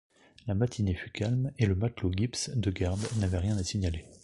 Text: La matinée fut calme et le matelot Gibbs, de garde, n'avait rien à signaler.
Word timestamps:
La 0.47 0.55
matinée 0.55 0.95
fut 0.95 1.11
calme 1.11 1.51
et 1.59 1.67
le 1.67 1.75
matelot 1.75 2.11
Gibbs, 2.11 2.49
de 2.55 2.71
garde, 2.71 3.05
n'avait 3.19 3.37
rien 3.37 3.55
à 3.59 3.63
signaler. 3.63 4.03